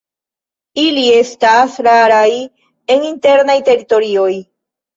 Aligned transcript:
Ili 0.83 1.03
estas 1.17 1.75
raraj 1.89 2.25
en 2.97 3.07
internaj 3.13 3.61
teritorioj. 3.71 4.31